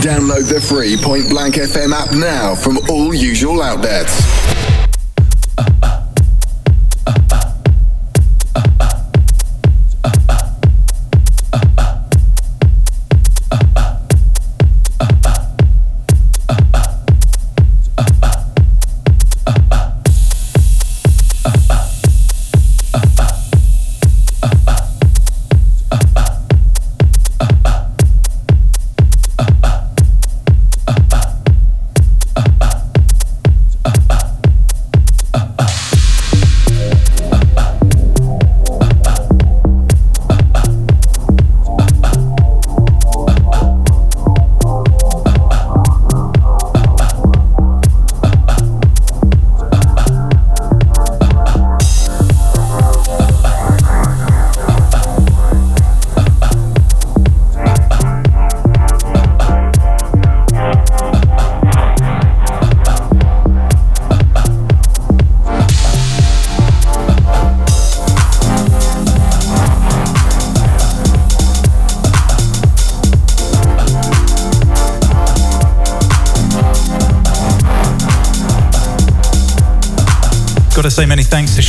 [0.00, 4.22] Download the free Point Blank FM app now from all usual outlets.
[5.56, 5.91] Got to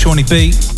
[0.04, 0.73] Shawnee B.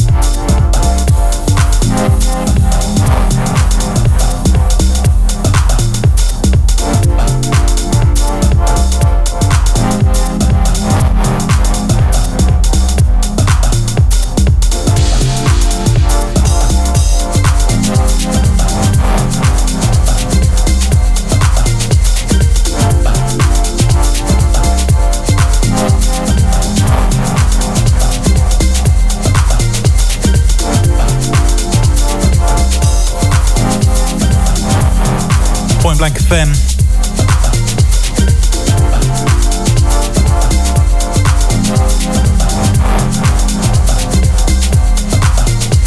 [36.27, 36.49] FM.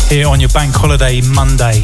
[0.08, 1.82] Here on your bank holiday Monday.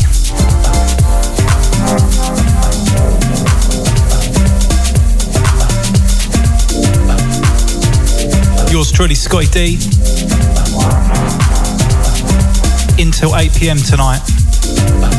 [8.71, 9.79] Yours truly, Scottie D.
[13.03, 15.14] Until 8 pm tonight.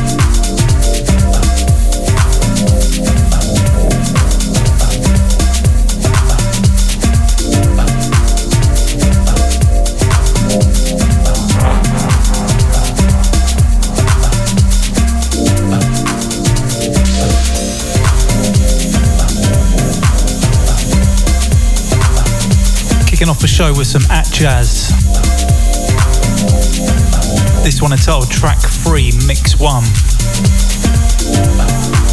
[23.16, 24.90] Kicking off the show with some Atjazz.
[27.64, 32.05] This one entitled Track 3 Mix 1.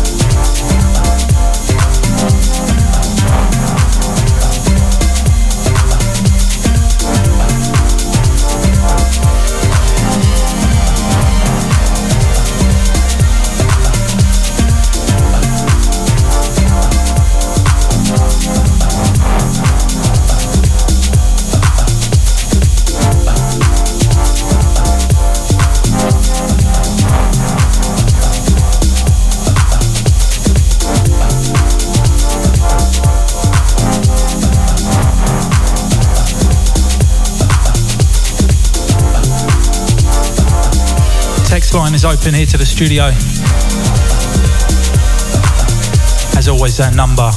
[42.03, 43.05] Is open here to the studio.
[46.37, 47.31] As always, that number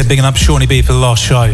[0.00, 1.52] Get bigging up Shawnee B for the last show.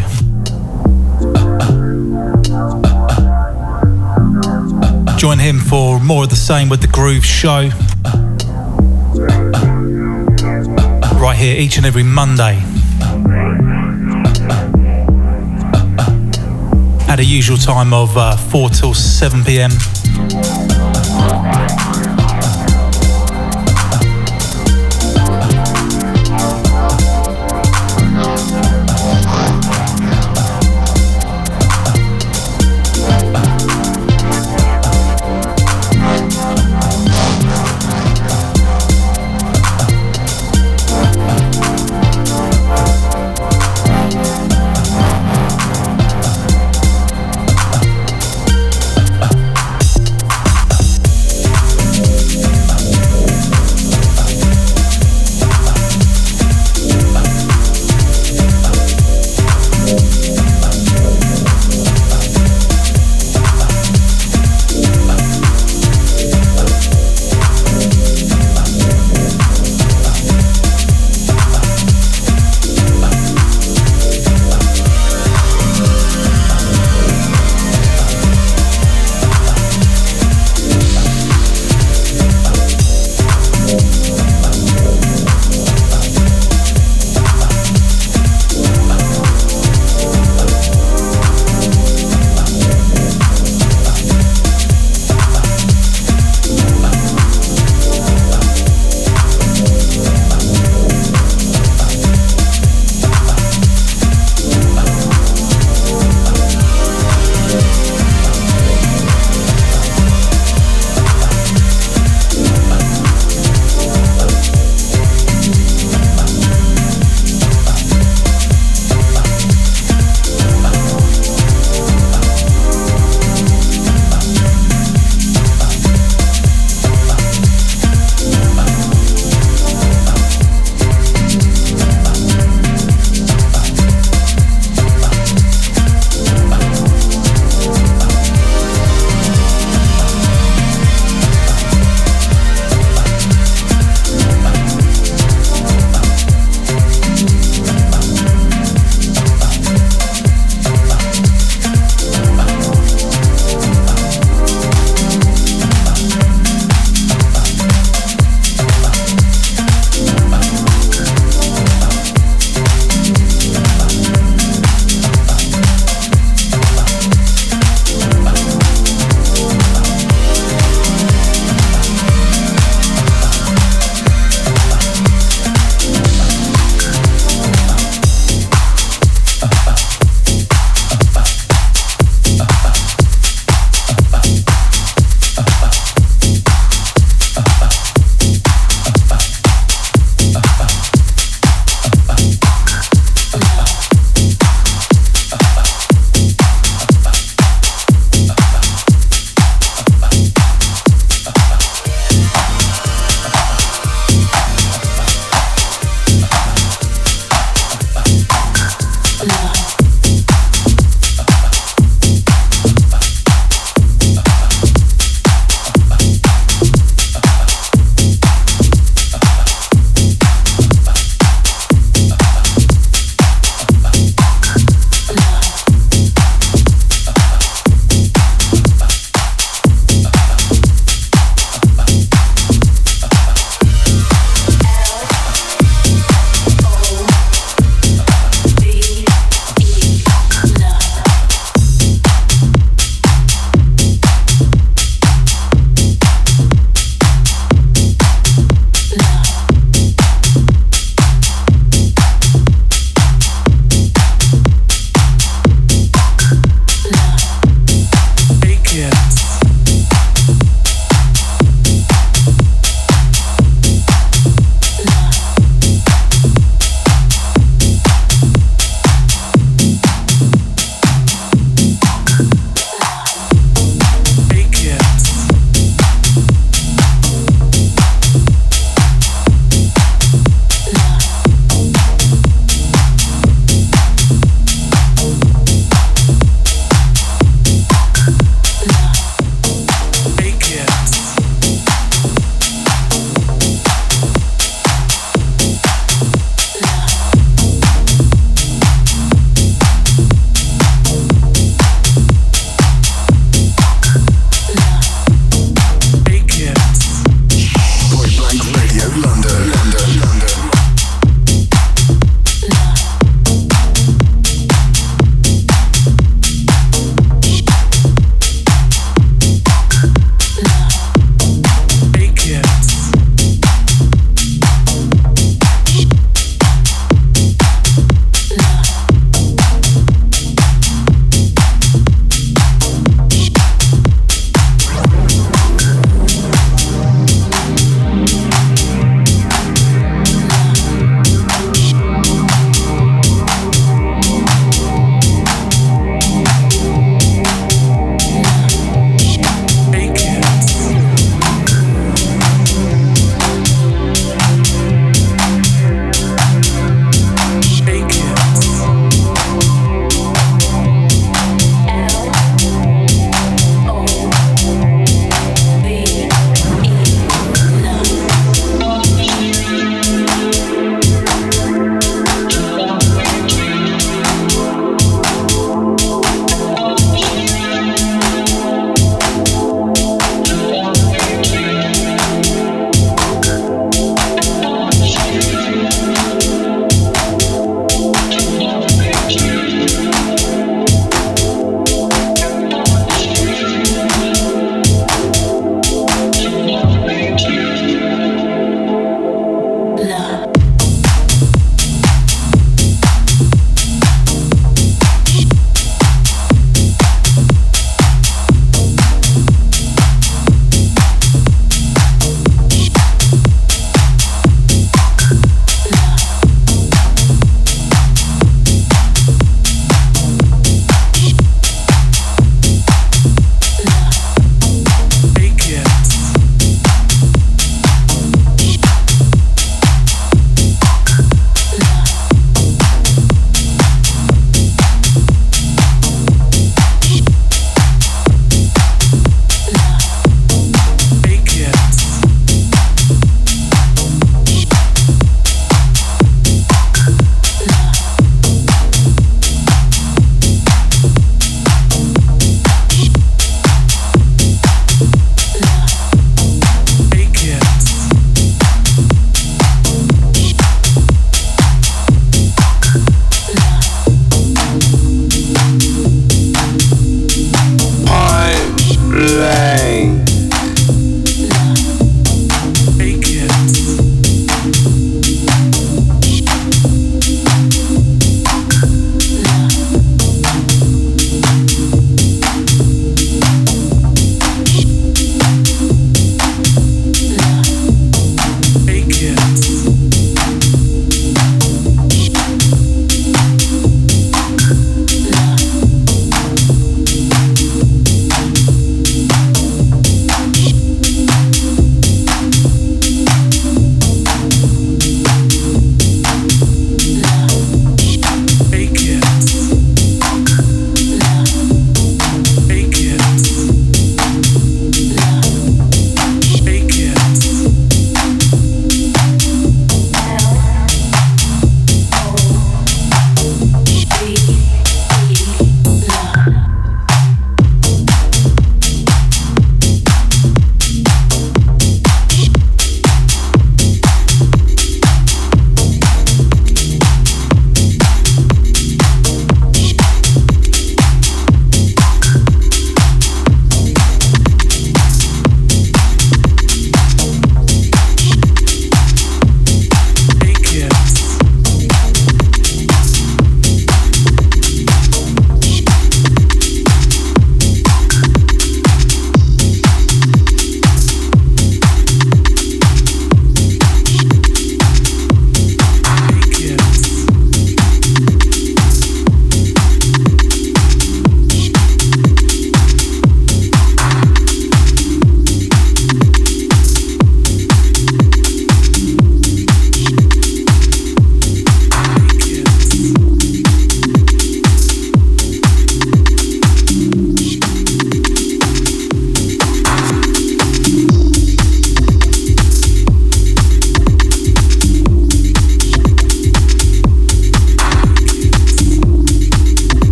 [5.19, 7.71] Join him for more of the same with the Groove Show.
[11.21, 12.63] Right here each and every Monday.
[17.09, 19.73] At a usual time of uh, 4 till 7 pm.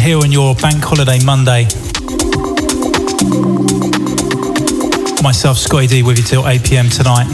[0.00, 1.64] Here on your bank holiday Monday.
[5.22, 7.26] Myself, Scottie D, with you till 8 pm tonight.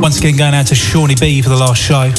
[0.00, 2.10] Once again, going out to Shawnee B for the last show.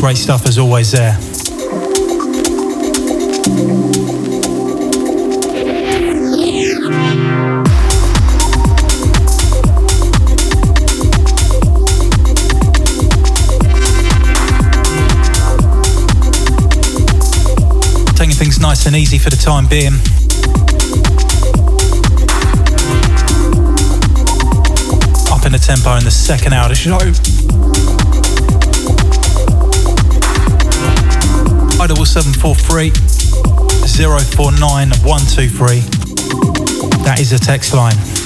[0.00, 1.27] Great stuff as always there.
[18.88, 19.92] And easy for the time being.
[25.30, 26.96] Up in the tempo in the second hour of the show.
[31.82, 32.90] Idle 743
[33.92, 35.80] 049 123.
[37.04, 38.17] That is the text line.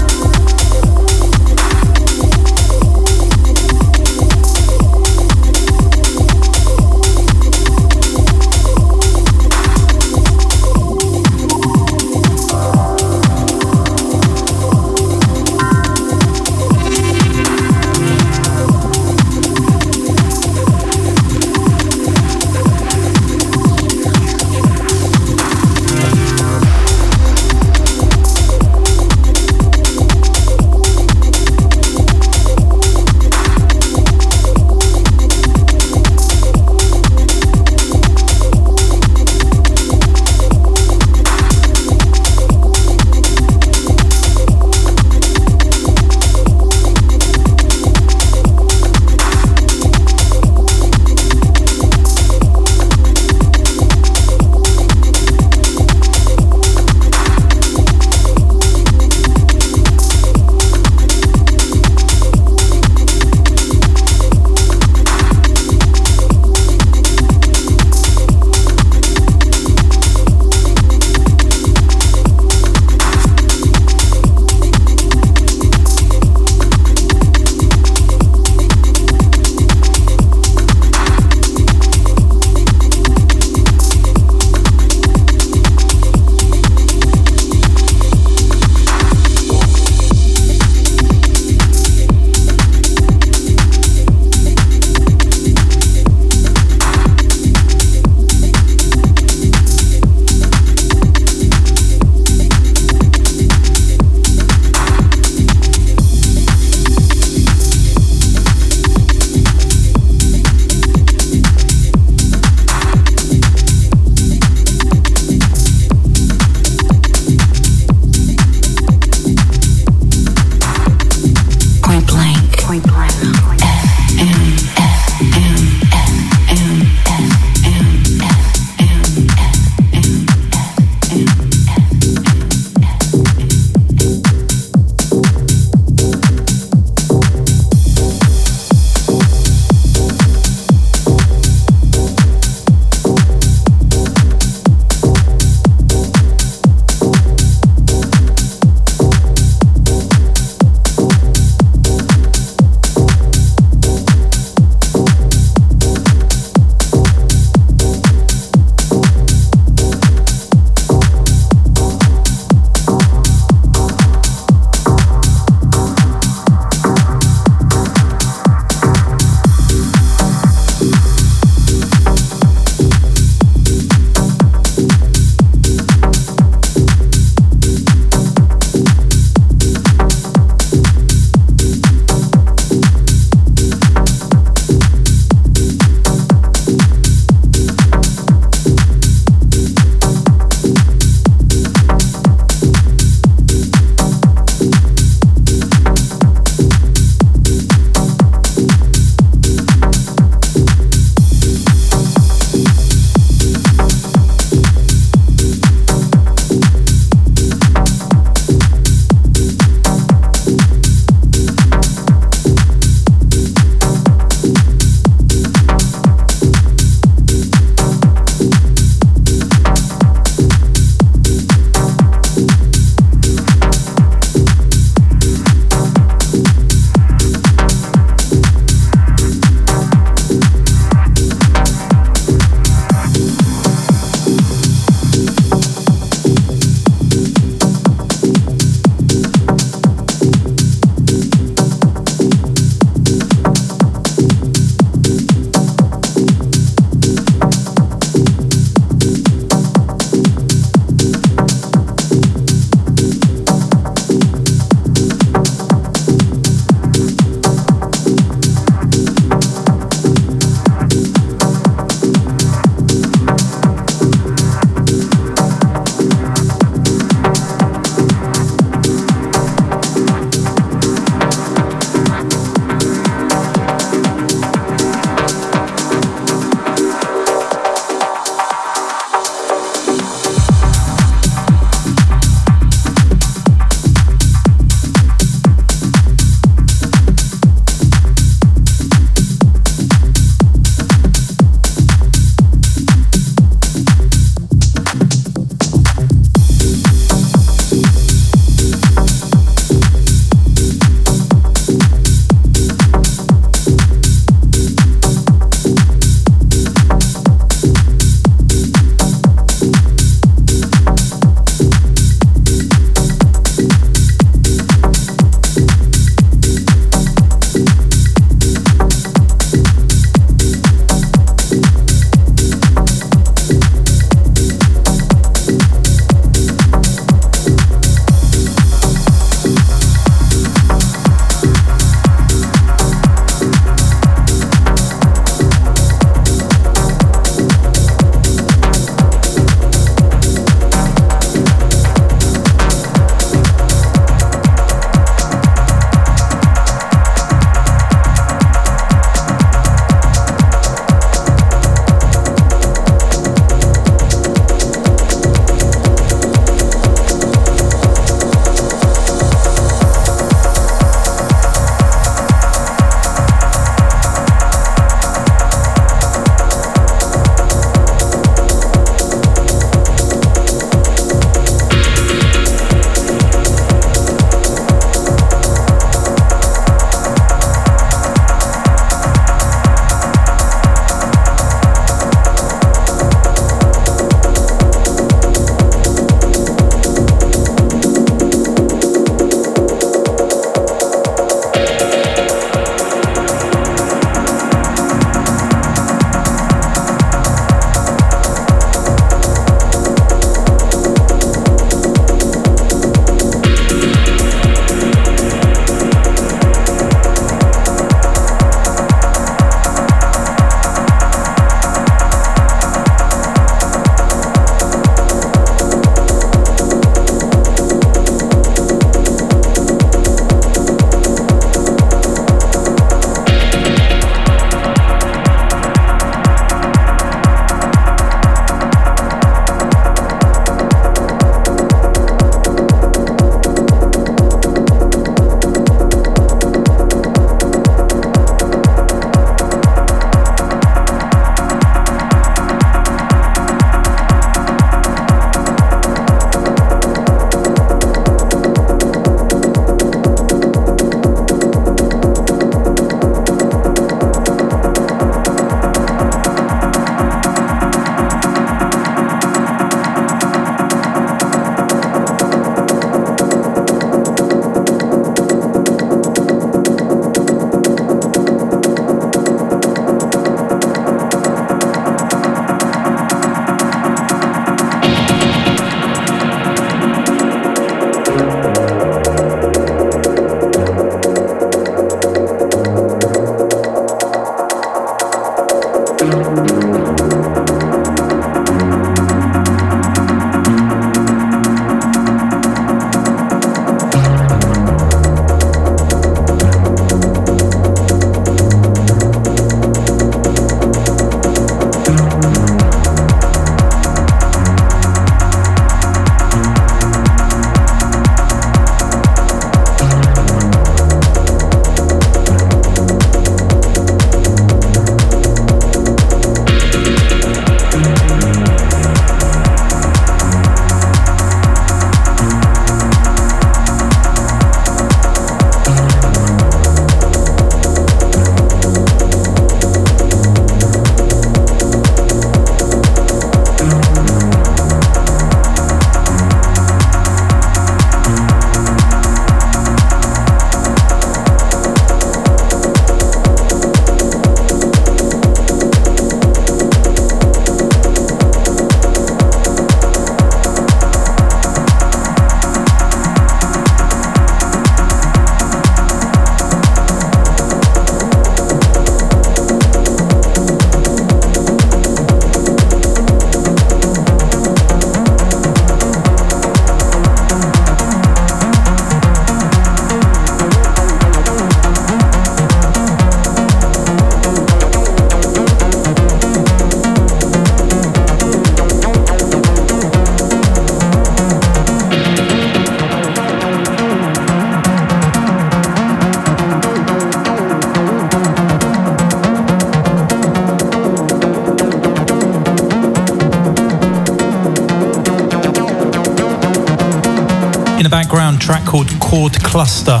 [599.52, 600.00] Cluster.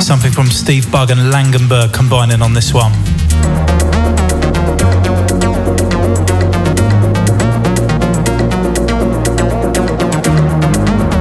[0.00, 2.92] Something from Steve Bug and Langenberg combining on this one.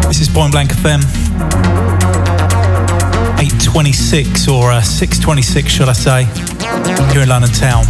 [0.08, 1.01] This is Point Blank FM.
[3.39, 6.25] 826 or uh, 626 should I say,
[7.12, 7.86] here in London town.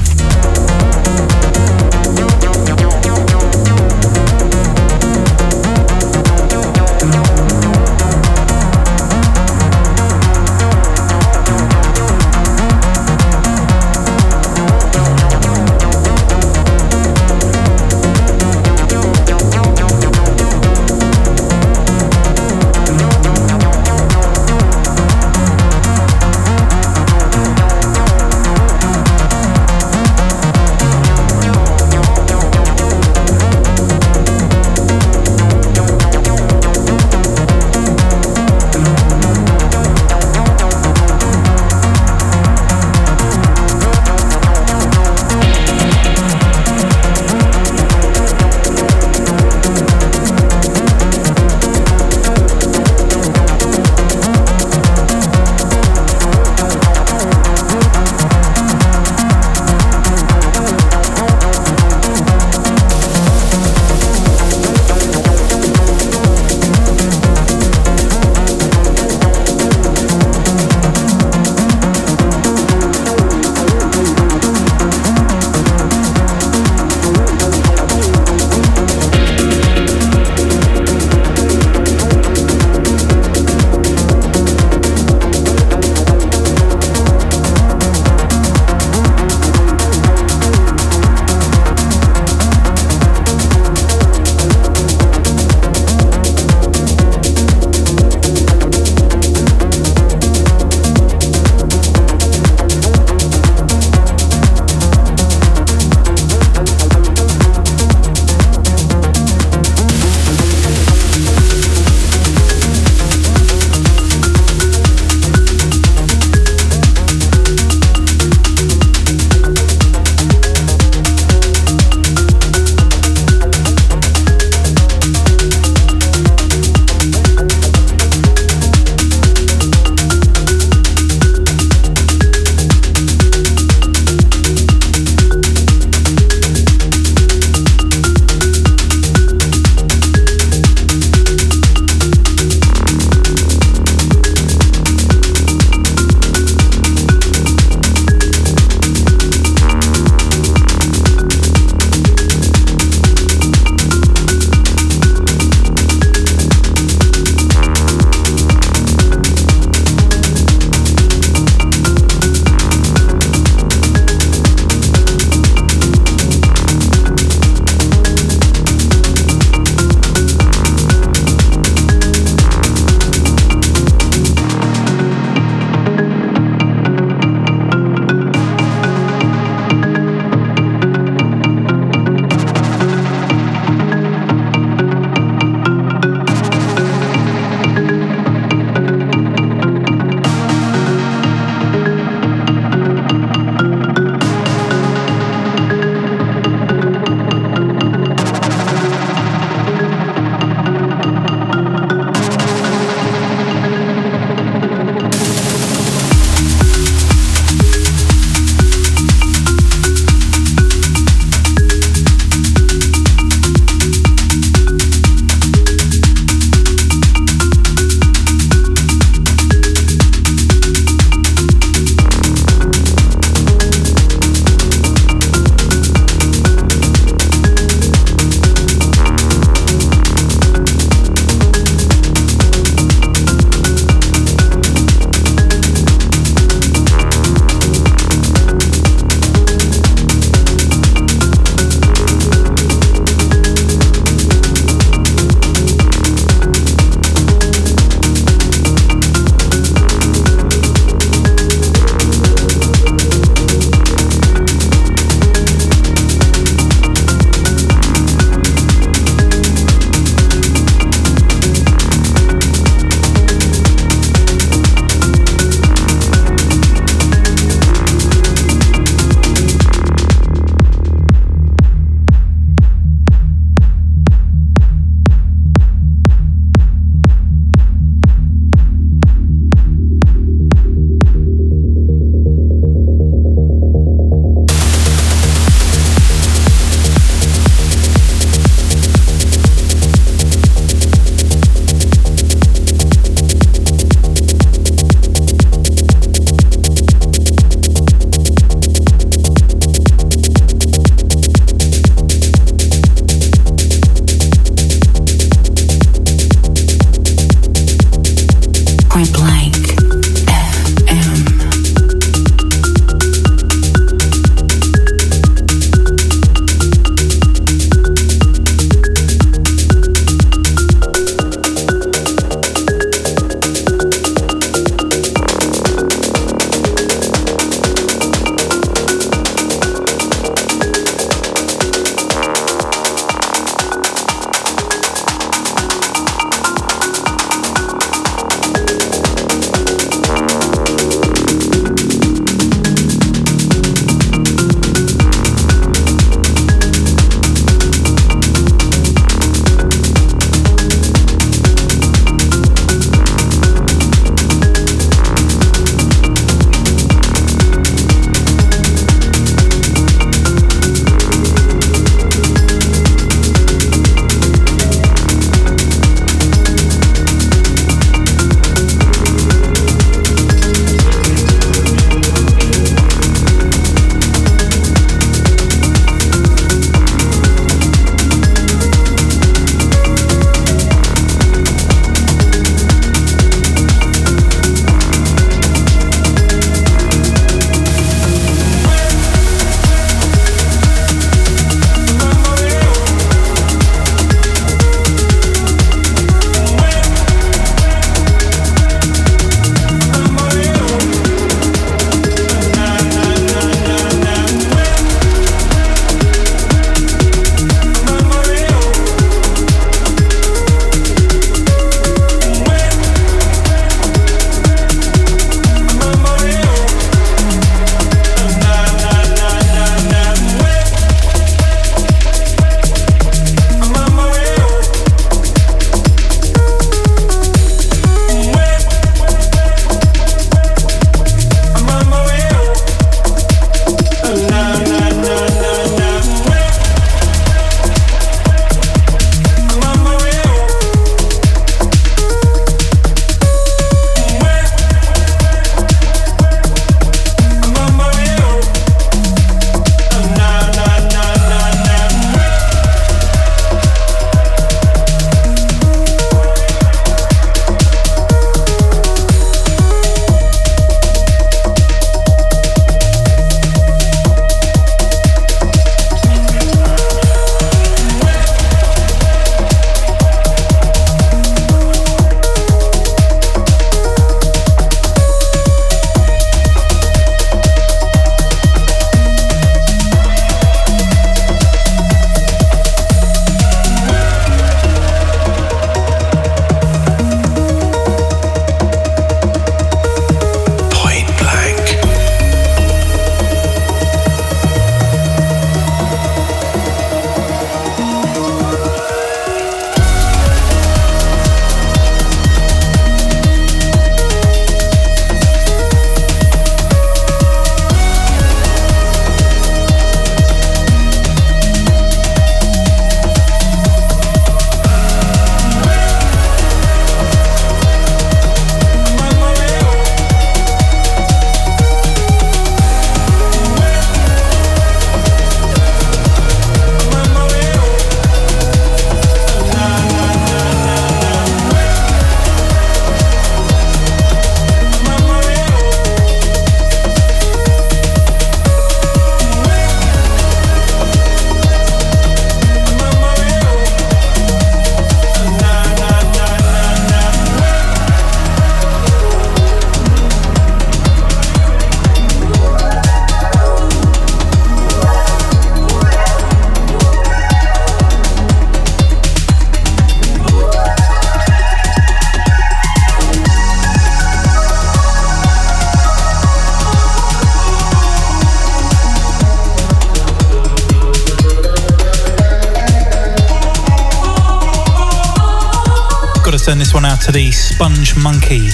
[578.01, 578.49] Monkey.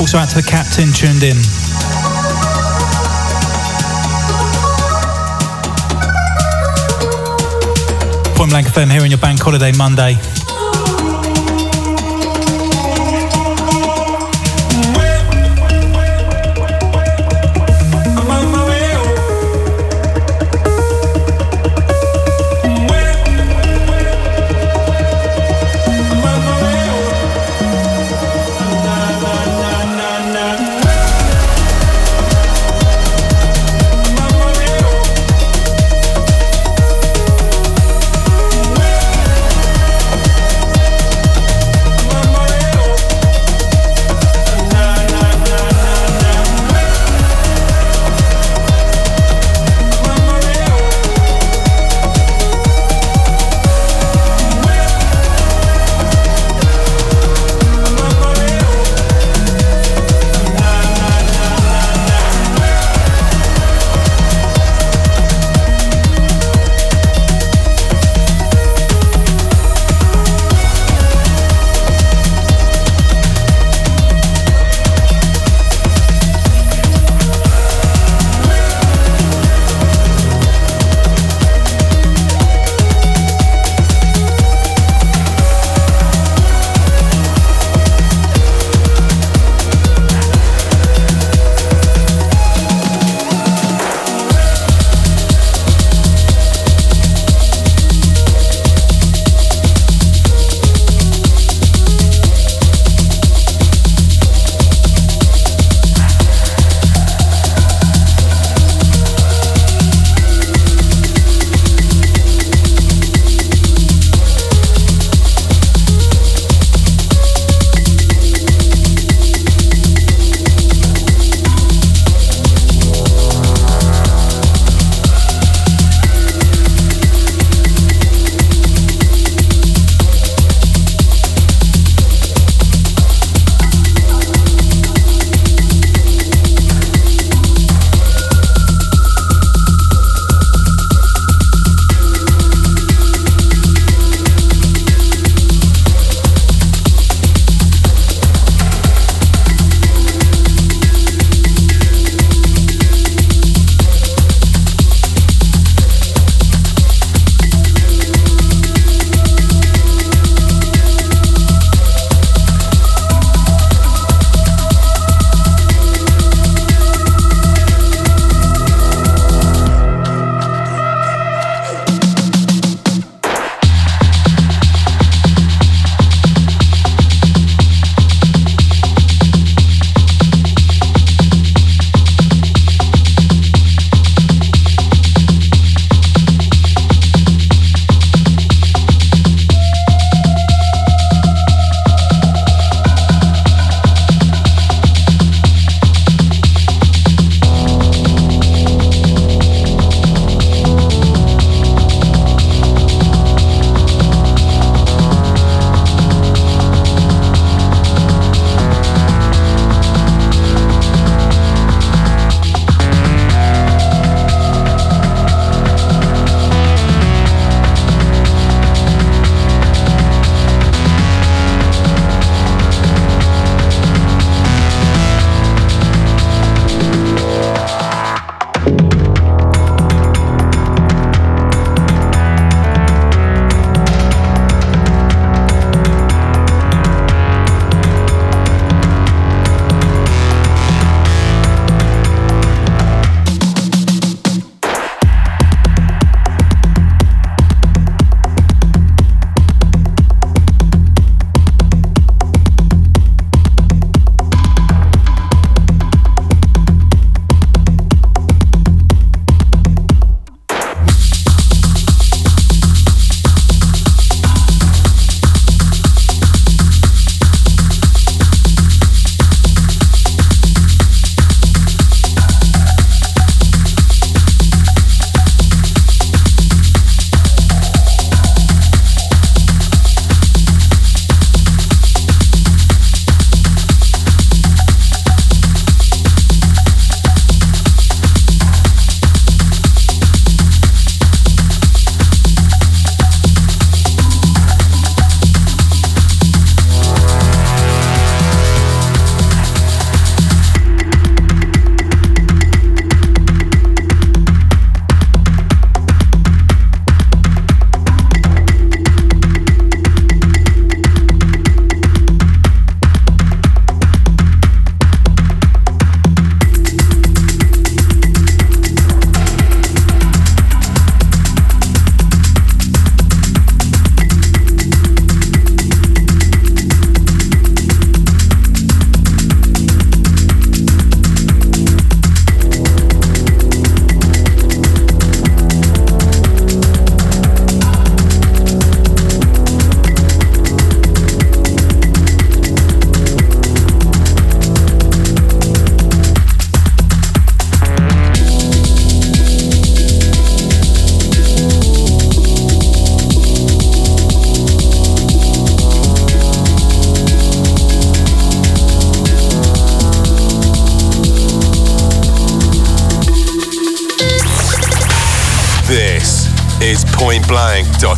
[0.00, 1.36] Also out to the captain tuned in.
[8.36, 10.16] Point Blank FM here on your bank holiday Monday.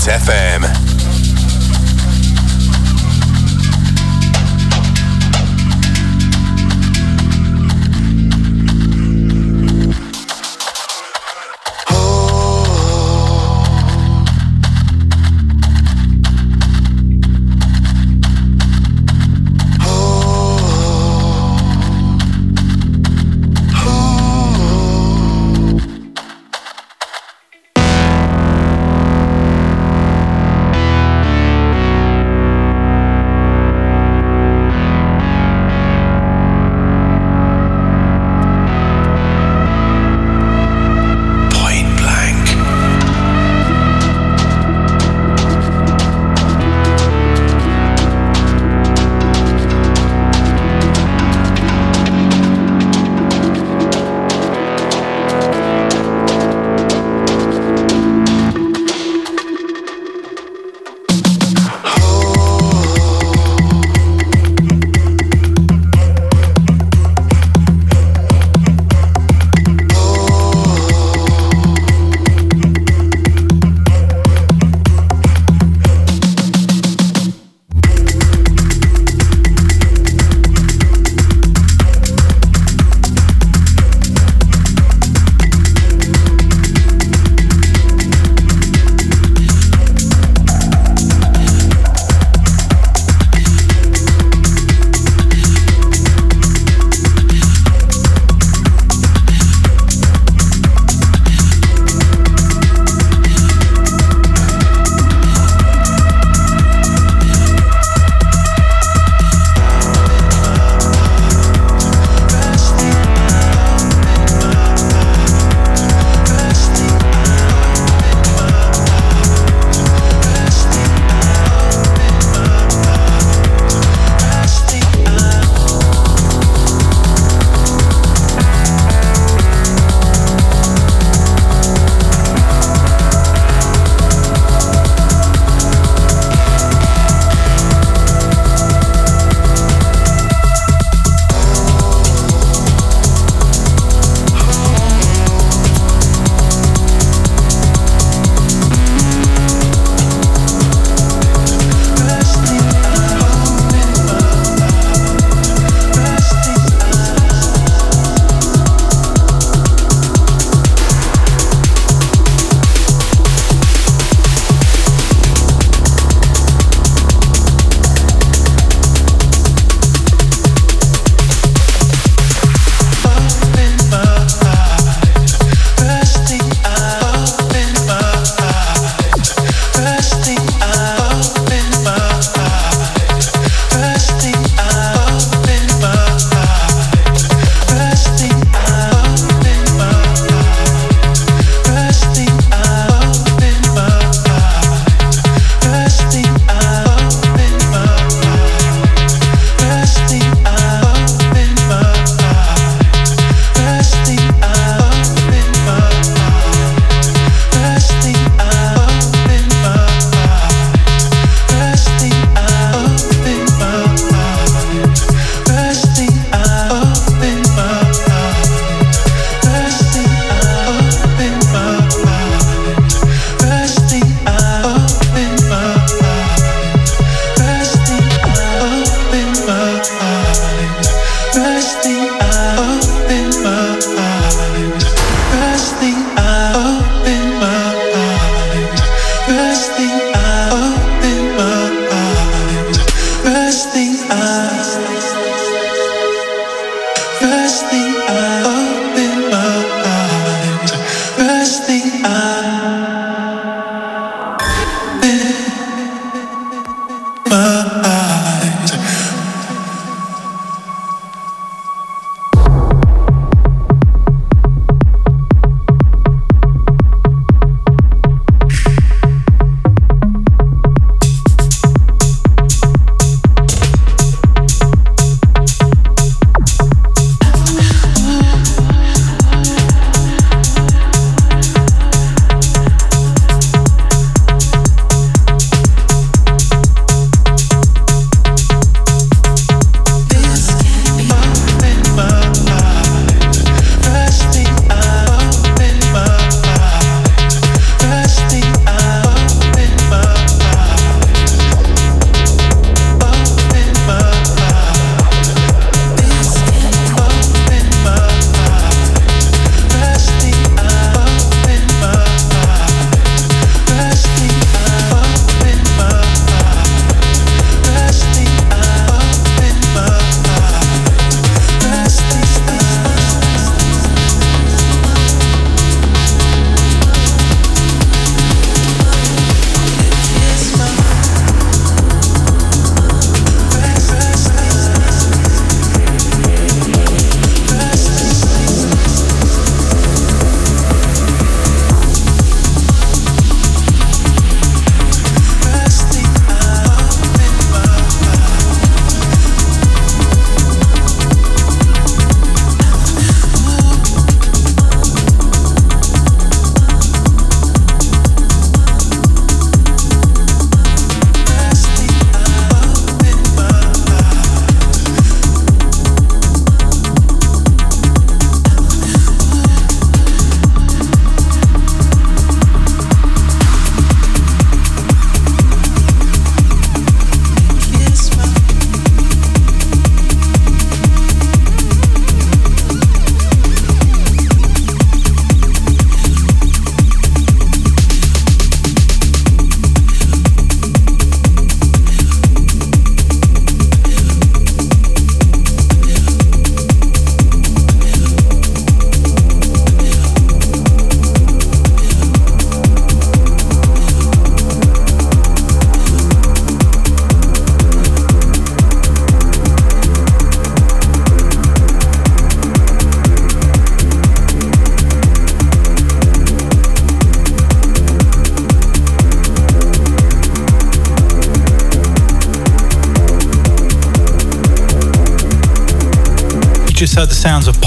[0.02, 0.41] pointblank.fm.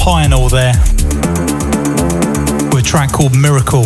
[0.06, 0.74] Pioneer there
[2.70, 3.86] with a track called Miracle.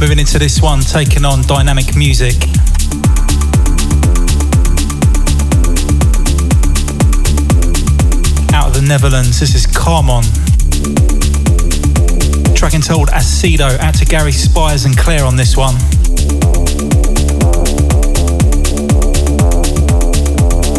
[0.00, 2.36] Moving into this one, taking on dynamic music.
[8.54, 10.24] Out of the Netherlands, this is Carmon.
[12.54, 15.74] Track entitled Acido, out to Gary Spires and Claire on this one.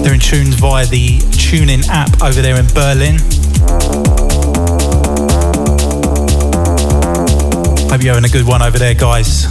[0.03, 3.17] They're in tunes via the TuneIn app over there in Berlin.
[7.89, 9.45] Hope you're having a good one over there, guys.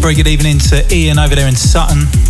[0.00, 2.23] Very good evening to Ian over there in Sutton.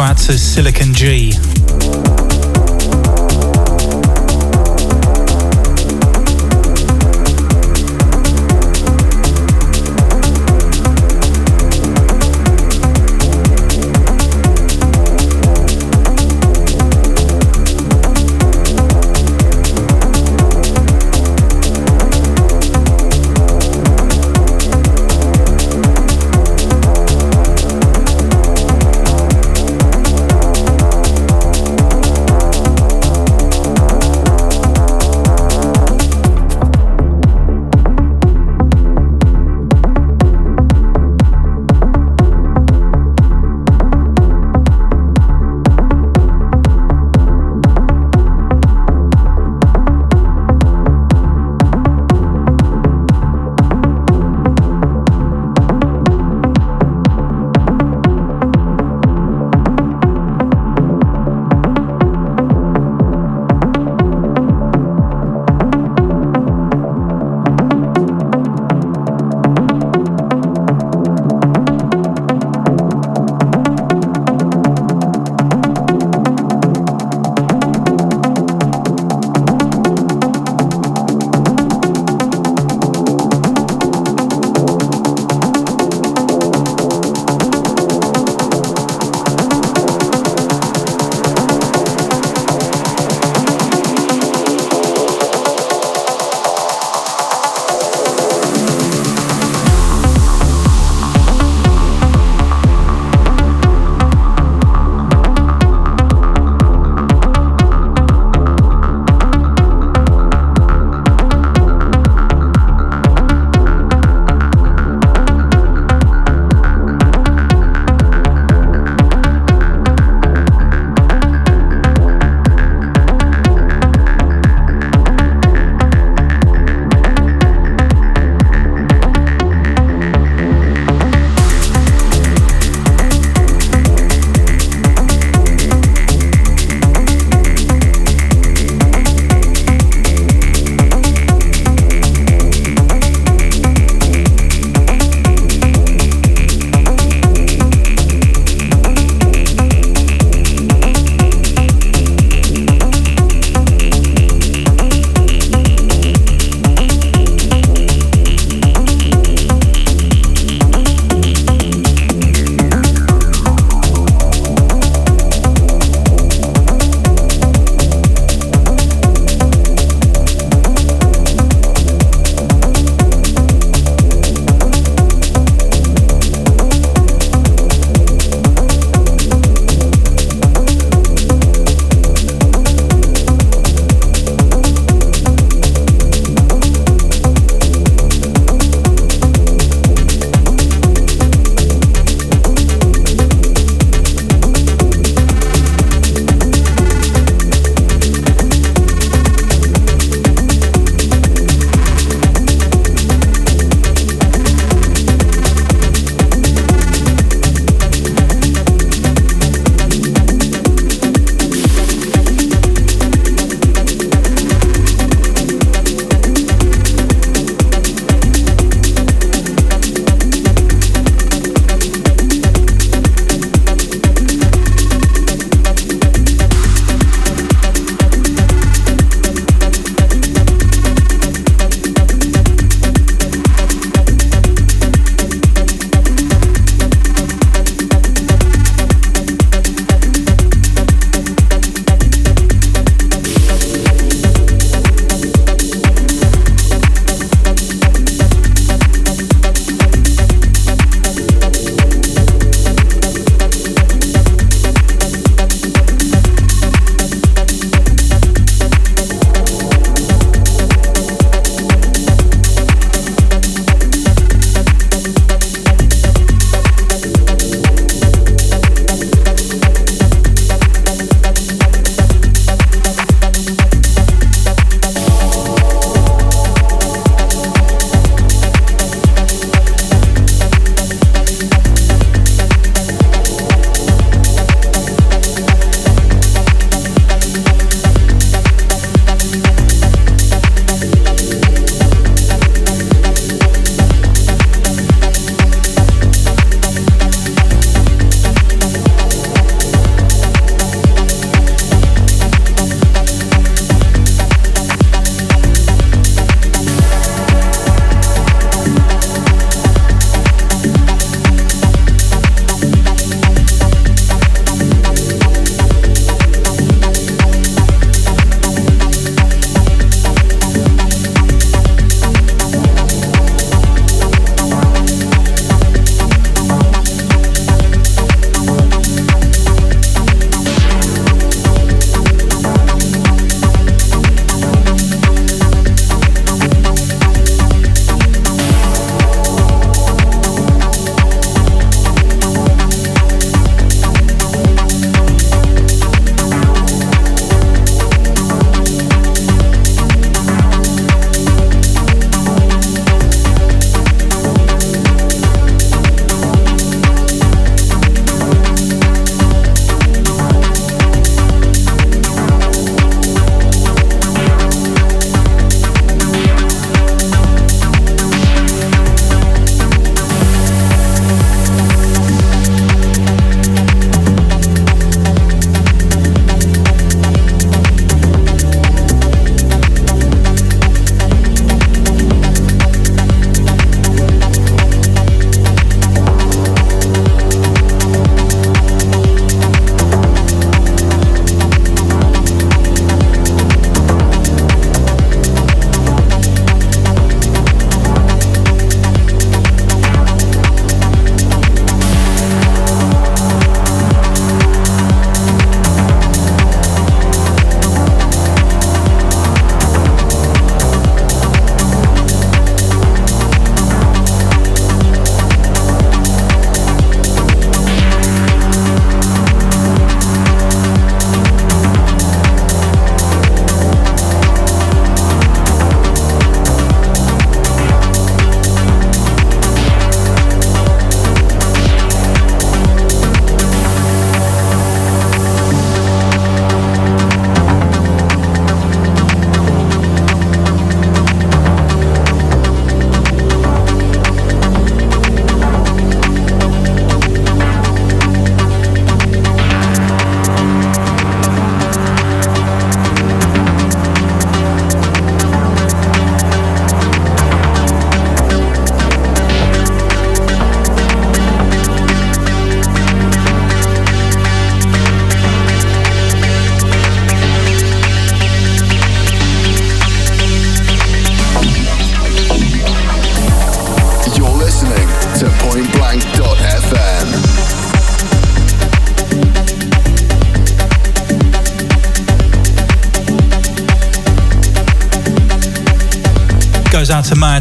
[0.00, 2.19] Also out to Silicon G.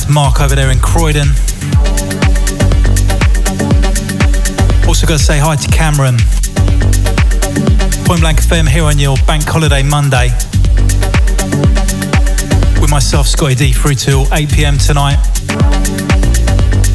[0.08, 1.30] Mark over there in Croydon.
[4.88, 6.18] Also got to say hi to Cameron.
[8.06, 10.30] Point Blank FM here on your bank holiday Monday.
[12.80, 15.18] With myself, Scottie D, through till 8 pm tonight.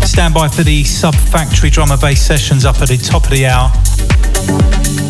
[0.07, 3.31] Stand by for the Sub Factory drum and bass sessions up at the top of
[3.31, 5.04] the hour.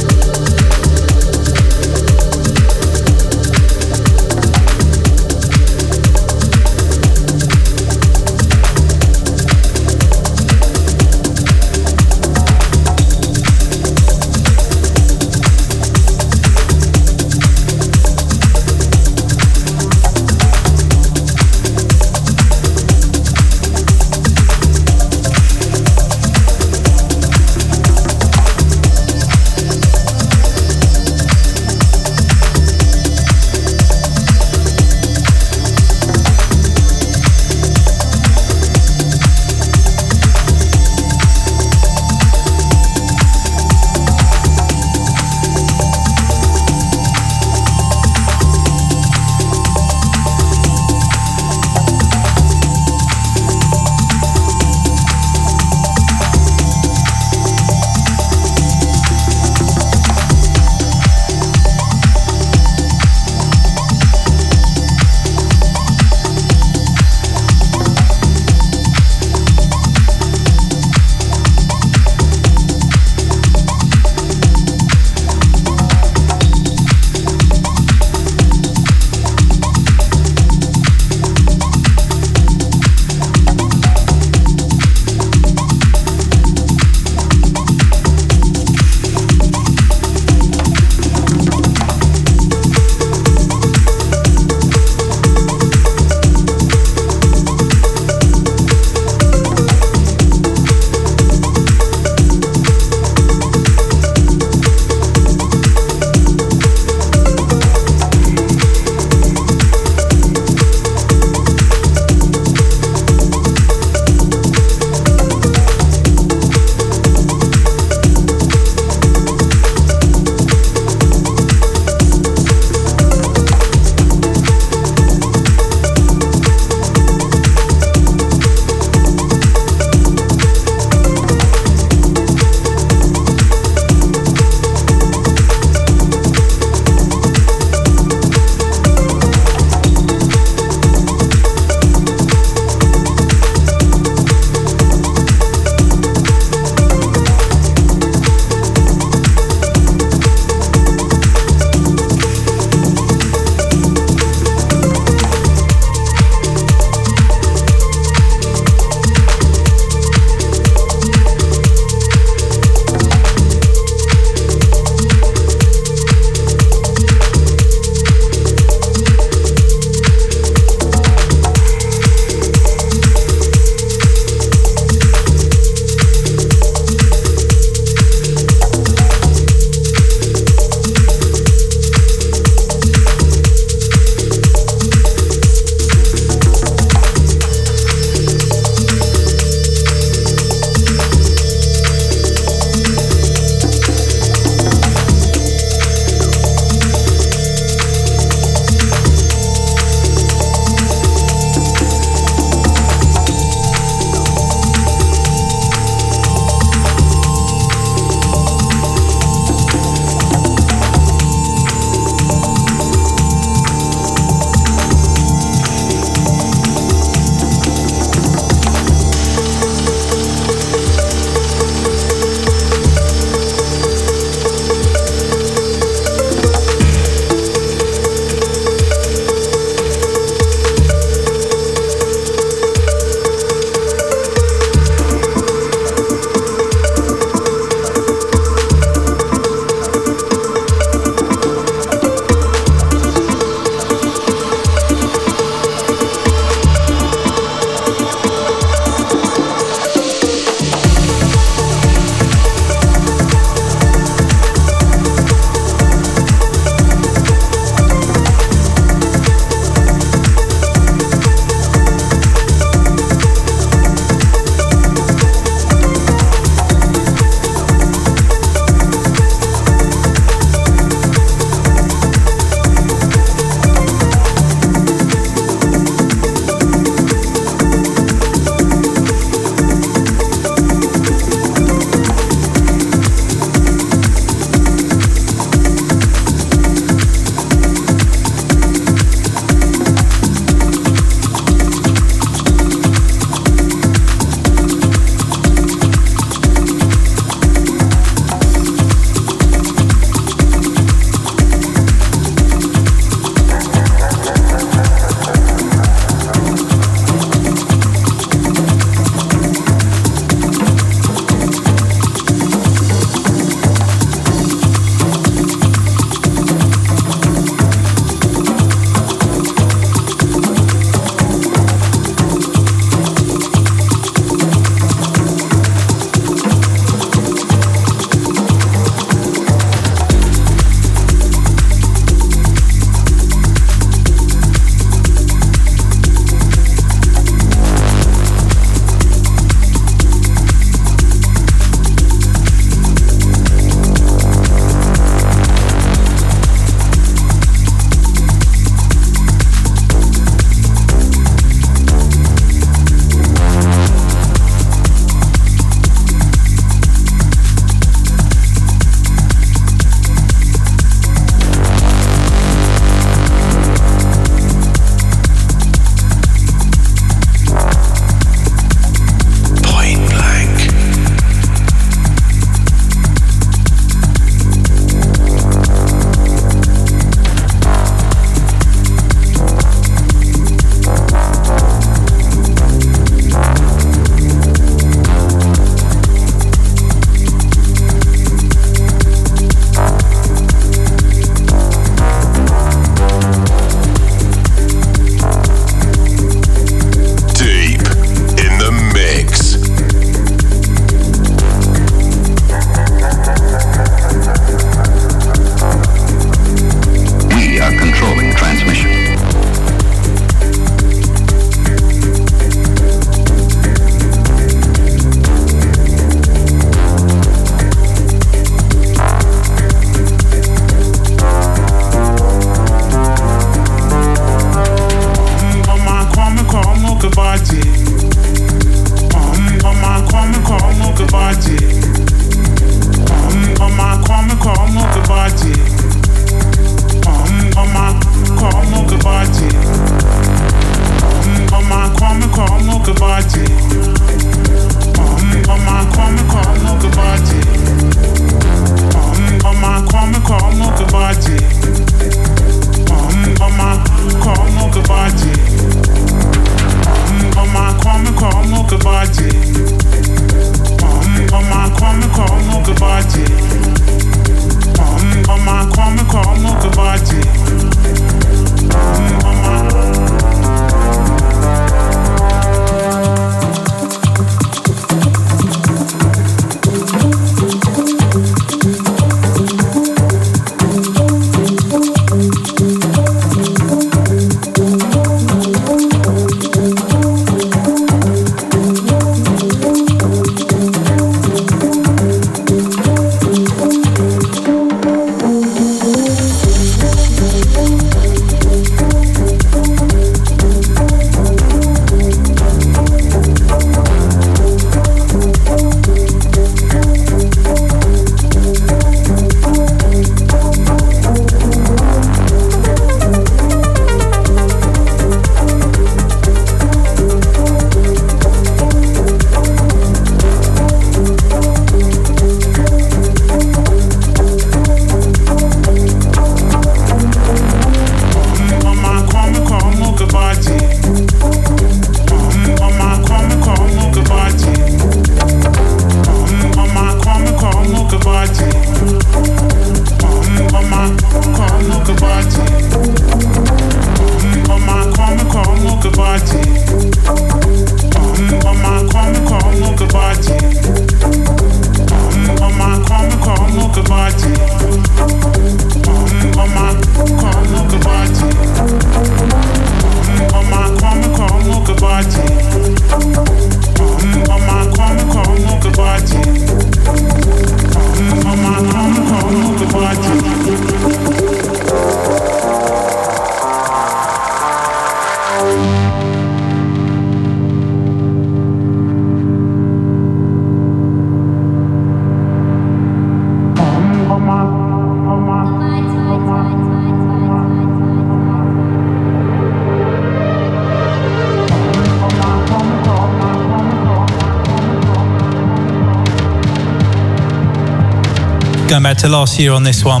[598.96, 600.00] Back to last year on this one.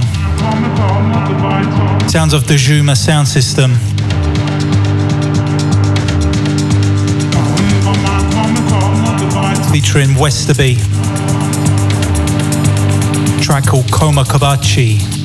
[2.08, 3.74] Sounds of the Zuma sound system.
[9.70, 10.76] Featuring Westerby.
[13.42, 15.15] Track called Koma Kabachi.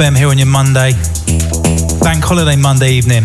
[0.00, 0.92] FM here on your Monday,
[2.00, 3.22] Bank Holiday Monday evening.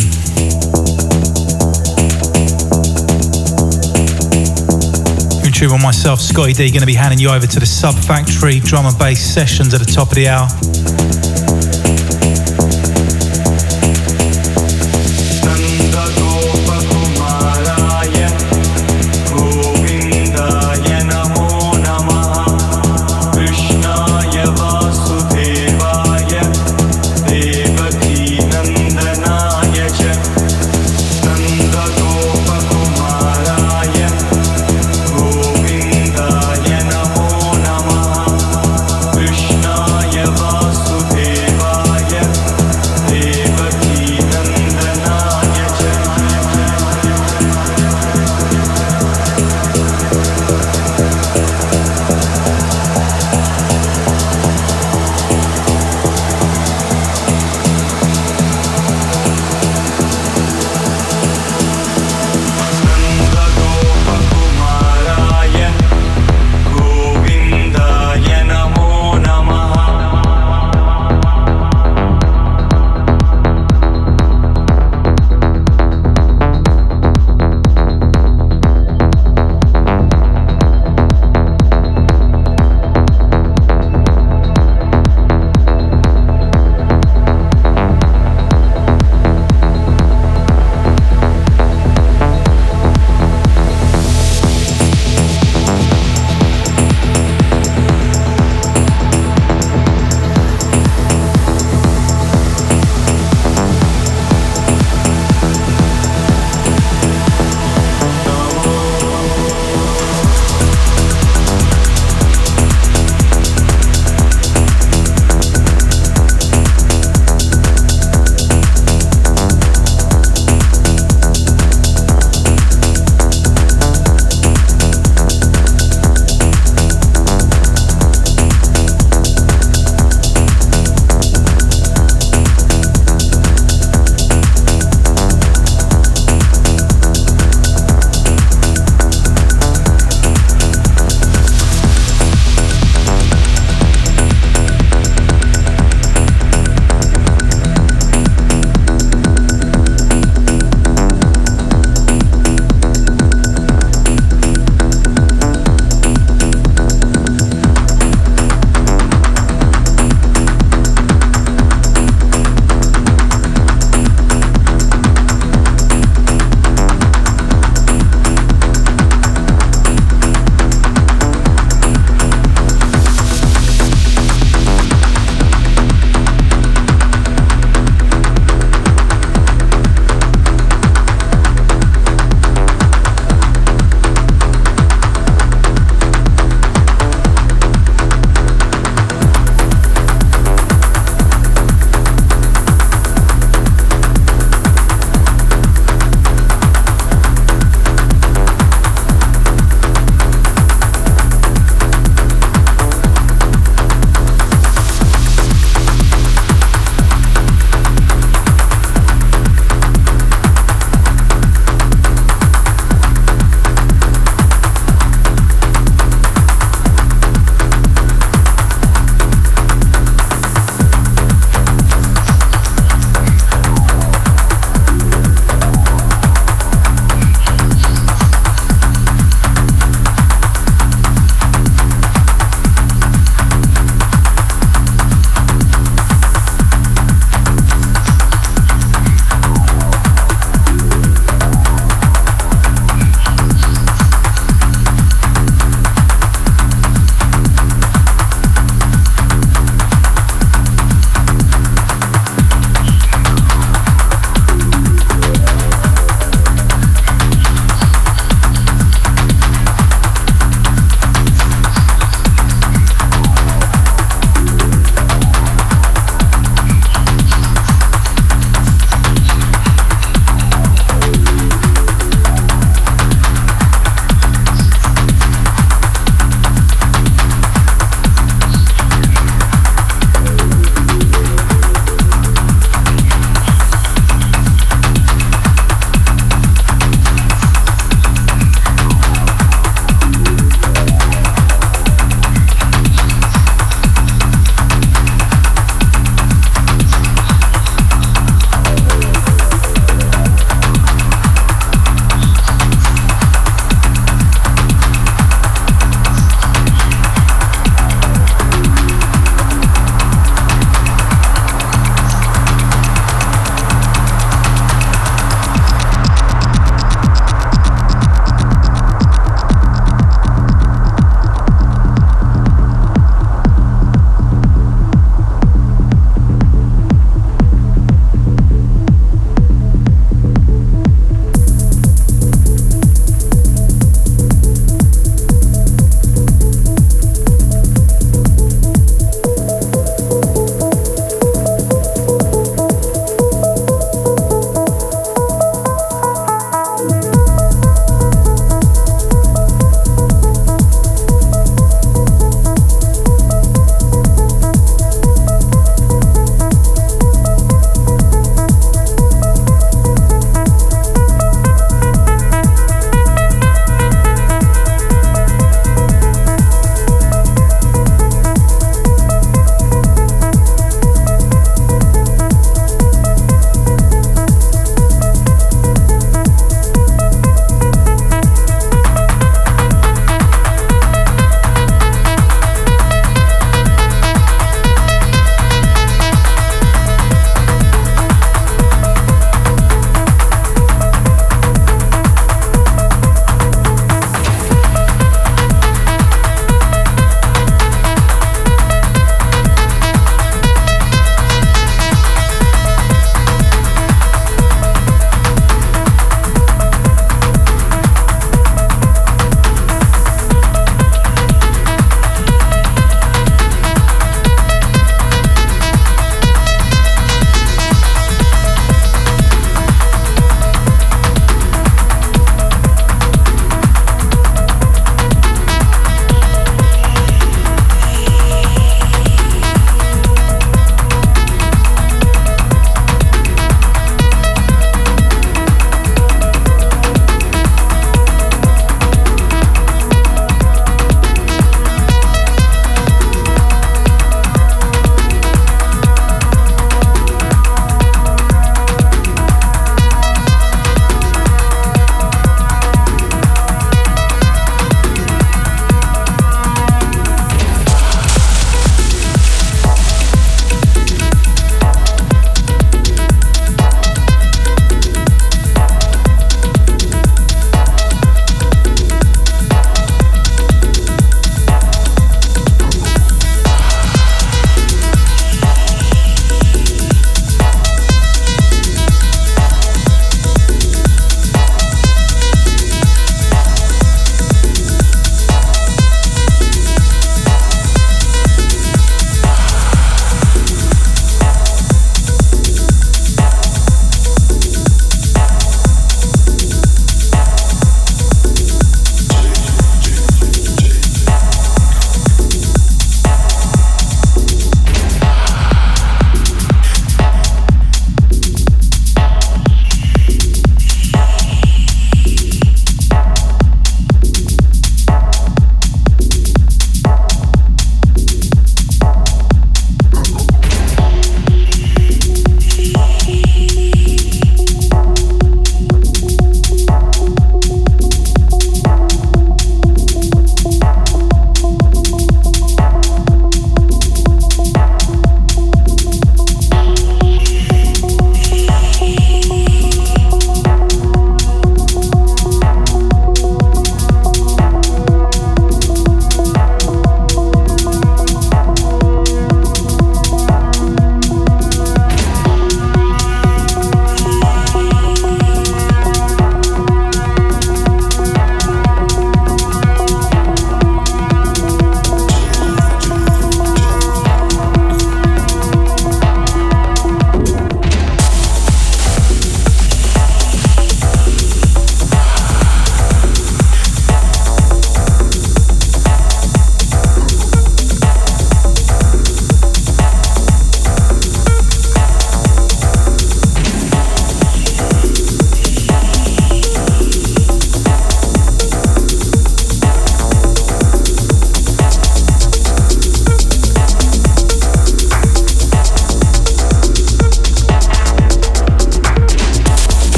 [5.45, 7.95] In tune with myself, Scottie D, going to be handing you over to the Sub
[7.95, 10.49] Factory drum and bass sessions at the top of the hour.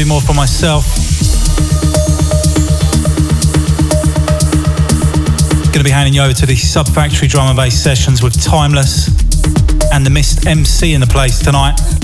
[0.00, 0.84] Two more for myself.
[5.64, 8.40] Going to be handing you over to the Sub Factory drum and bass sessions with
[8.42, 9.08] Timeless
[9.92, 11.99] and the Mist MC in the place tonight.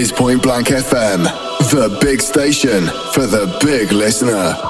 [0.00, 1.24] Is Point Blank FM,
[1.70, 4.69] the big station for the big listener.